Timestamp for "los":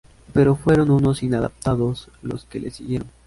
2.23-2.45